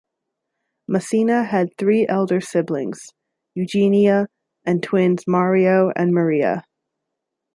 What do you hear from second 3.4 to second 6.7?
Eugenia, and twins Mario and Maria.